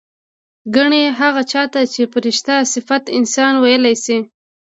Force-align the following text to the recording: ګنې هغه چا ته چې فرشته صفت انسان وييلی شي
ګنې 0.75 1.03
هغه 1.19 1.41
چا 1.51 1.63
ته 1.73 1.81
چې 1.93 2.01
فرشته 2.13 2.55
صفت 2.73 3.03
انسان 3.17 3.53
وييلی 3.63 3.95
شي 4.03 4.17